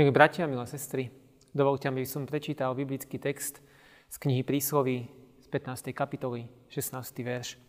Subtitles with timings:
[0.00, 1.12] Milí bratia, milé sestry,
[1.52, 3.60] dovolte aby som prečítal biblický text
[4.08, 5.12] z knihy Prísloví
[5.44, 5.92] z 15.
[5.92, 7.04] kapitoly, 16.
[7.20, 7.60] verš.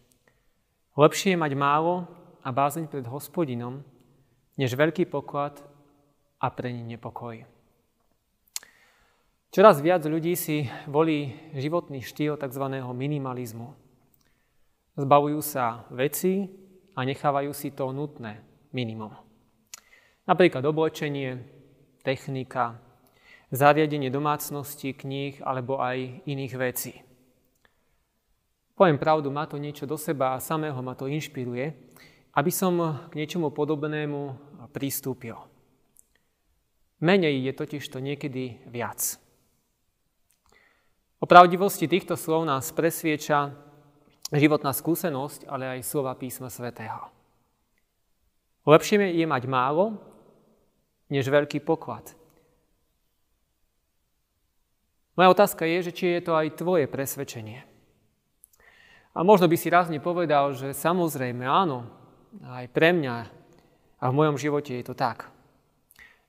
[0.96, 2.08] Lepšie je mať málo
[2.40, 3.84] a bázeň pred hospodinom,
[4.56, 5.60] než veľký poklad
[6.40, 7.44] a pre ní nepokoj.
[9.52, 12.64] Čoraz viac ľudí si volí životný štýl tzv.
[12.80, 13.76] minimalizmu.
[14.96, 16.48] Zbavujú sa veci
[16.96, 18.40] a nechávajú si to nutné
[18.72, 19.12] minimum.
[20.32, 21.60] Napríklad oblečenie,
[22.02, 22.78] technika,
[23.52, 26.94] zariadenie domácnosti, kníh alebo aj iných vecí.
[28.76, 31.70] Poviem pravdu, má to niečo do seba a samého ma to inšpiruje,
[32.34, 34.20] aby som k niečomu podobnému
[34.74, 35.38] pristúpil.
[37.02, 39.18] Menej je totiž to niekedy viac.
[41.22, 43.54] O pravdivosti týchto slov nás presvieča
[44.34, 47.14] životná skúsenosť, ale aj slova písma svätého.
[48.66, 49.98] Lepšie je mať málo,
[51.12, 52.16] než veľký poklad.
[55.20, 57.68] Moja otázka je, že či je to aj tvoje presvedčenie.
[59.12, 61.84] A možno by si rázne povedal, že samozrejme áno,
[62.48, 63.16] aj pre mňa
[64.00, 65.28] a v mojom živote je to tak.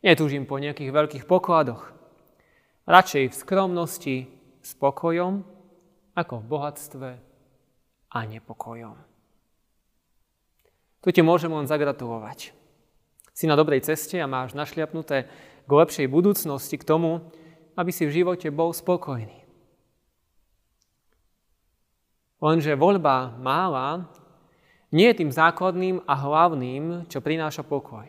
[0.03, 1.95] Netúžim po nejakých veľkých pokladoch.
[2.91, 4.17] Radšej v skromnosti,
[4.67, 5.47] spokojom,
[6.19, 7.11] ako v bohatstve
[8.11, 8.99] a nepokojom.
[11.03, 12.62] Tu ti môžem len zagratulovať.
[13.33, 15.29] Si na dobrej ceste a máš našliapnuté
[15.65, 17.33] k lepšej budúcnosti, k tomu,
[17.77, 19.43] aby si v živote bol spokojný.
[22.43, 24.11] Lenže voľba mála
[24.93, 28.05] nie je tým základným a hlavným, čo prináša pokoj.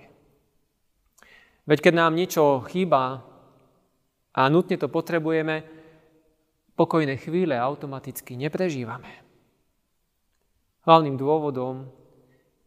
[1.64, 3.24] Veď keď nám niečo chýba
[4.36, 5.64] a nutne to potrebujeme,
[6.76, 9.24] pokojné chvíle automaticky neprežívame.
[10.84, 11.88] Hlavným dôvodom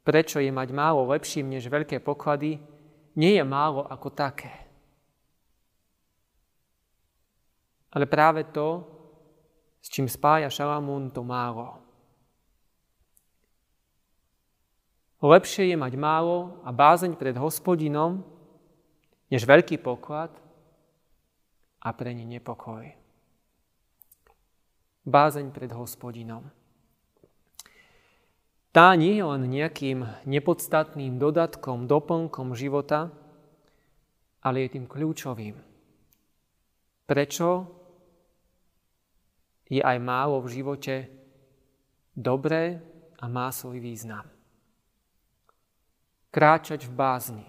[0.06, 2.62] prečo je mať málo lepším než veľké poklady,
[3.18, 4.54] nie je málo ako také.
[7.90, 8.86] Ale práve to,
[9.82, 11.82] s čím spája Šalamún, to málo.
[15.18, 18.22] Lepšie je mať málo a bázeň pred hospodinom,
[19.26, 20.30] než veľký poklad
[21.82, 22.84] a pre ne nepokoj.
[25.02, 26.46] Bázeň pred hospodinom.
[28.76, 33.08] Tá nie je len nejakým nepodstatným dodatkom, doplnkom života,
[34.44, 35.56] ale je tým kľúčovým.
[37.08, 37.72] Prečo
[39.72, 41.08] je aj málo v živote
[42.12, 42.84] dobré
[43.16, 44.28] a má svoj význam.
[46.28, 47.48] Kráčať v bázni.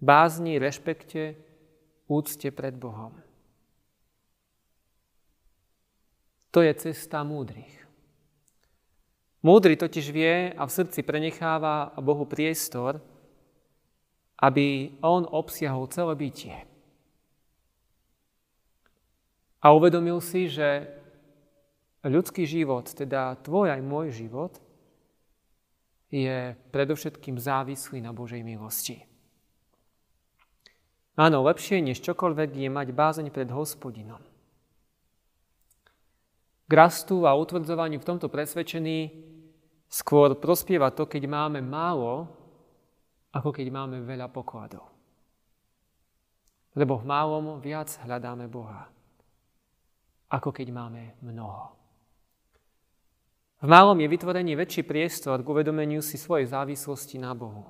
[0.00, 1.36] Bázni, rešpekte,
[2.08, 3.12] úcte pred Bohom.
[6.48, 7.83] To je cesta múdrych.
[9.44, 12.96] Múdry totiž vie a v srdci prenecháva Bohu priestor,
[14.40, 16.56] aby on obsiahol celé bytie.
[19.60, 20.88] A uvedomil si, že
[22.00, 24.56] ľudský život, teda tvoj aj môj život,
[26.08, 29.04] je predovšetkým závislý na Božej milosti.
[31.20, 34.24] Áno, lepšie než čokoľvek je mať bázeň pred hospodinom.
[36.64, 39.33] K rastu a utvrdzovaniu v tomto presvedčení
[39.88, 42.26] Skôr prospieva to, keď máme málo,
[43.34, 44.86] ako keď máme veľa pokladov.
[46.74, 48.90] Lebo v málom viac hľadáme Boha,
[50.30, 51.74] ako keď máme mnoho.
[53.62, 57.64] V málom je vytvorený väčší priestor k uvedomeniu si svojej závislosti na Bohu,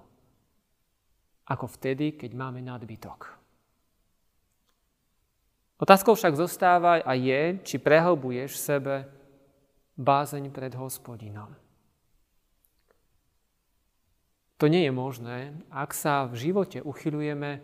[1.46, 3.44] ako vtedy, keď máme nadbytok.
[5.78, 8.94] Otázkou však zostáva a je, či prehlbuješ v sebe
[9.98, 11.52] bázeň pred hospodinom.
[14.62, 17.58] To nie je možné, ak sa v živote uchylujeme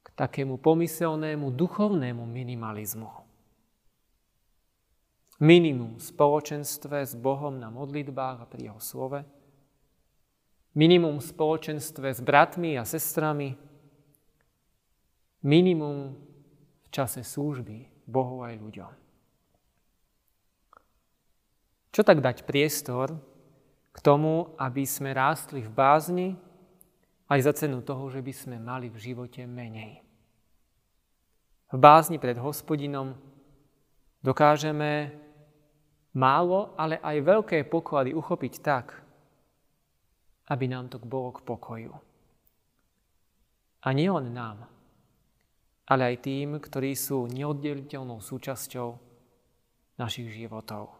[0.00, 3.12] k takému pomyselnému duchovnému minimalizmu.
[5.40, 9.20] Minimum v spoločenstve s Bohom na modlitbách a pri Jeho slove.
[10.76, 13.56] Minimum v spoločenstve s bratmi a sestrami.
[15.40, 16.12] Minimum
[16.84, 18.92] v čase služby Bohu aj ľuďom.
[21.90, 23.16] Čo tak dať priestor
[24.00, 26.28] tomu, aby sme rástli v bázni,
[27.30, 30.02] aj za cenu toho, že by sme mali v živote menej.
[31.70, 33.14] V bázni pred hospodinom
[34.18, 35.14] dokážeme
[36.18, 38.98] málo, ale aj veľké poklady uchopiť tak,
[40.50, 41.94] aby nám to bolo k pokoju.
[43.80, 44.66] A nie len nám,
[45.86, 48.88] ale aj tým, ktorí sú neoddeliteľnou súčasťou
[50.02, 50.90] našich životov.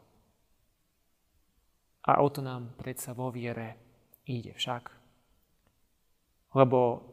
[2.08, 3.76] A o to nám predsa vo viere
[4.24, 4.84] ide však.
[6.56, 7.04] Lebo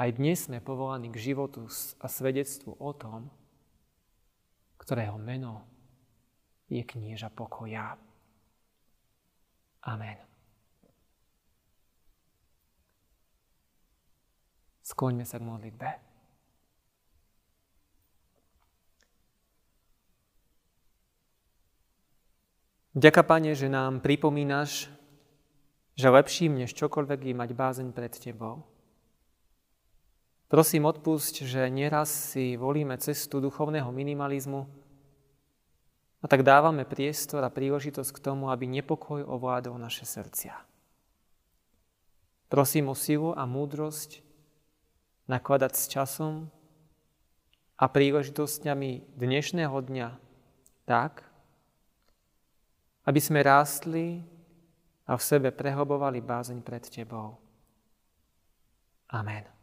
[0.00, 1.68] aj dnes sme povolaní k životu
[2.00, 3.28] a svedectvu o tom,
[4.80, 5.68] ktorého meno
[6.72, 8.00] je knieža pokoja.
[9.84, 10.18] Amen.
[14.80, 16.09] Skloňme sa k modlitbe.
[22.90, 24.90] Ďaká, Pane, že nám pripomínaš,
[25.94, 28.66] že lepším než čokoľvek je mať bázeň pred Tebou.
[30.50, 34.66] Prosím, odpusť, že nieraz si volíme cestu duchovného minimalizmu
[36.18, 40.58] a tak dávame priestor a príležitosť k tomu, aby nepokoj ovládol naše srdcia.
[42.50, 44.18] Prosím o silu a múdrosť
[45.30, 46.50] nakladať s časom
[47.78, 50.08] a príležitosťami dnešného dňa
[50.90, 51.29] tak,
[53.04, 54.20] aby sme rástli
[55.08, 57.36] a v sebe prehlbovali bázeň pred Tebou.
[59.10, 59.59] Amen.